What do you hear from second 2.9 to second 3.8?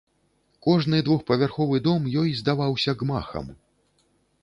гмахам.